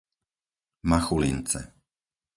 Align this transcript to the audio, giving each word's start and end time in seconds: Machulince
Machulince 0.89 1.59